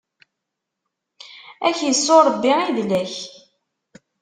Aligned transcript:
Ad 1.67 1.73
ak-issu, 1.73 2.17
Ṛebbi 2.27 2.53
idel-ak! 2.69 3.15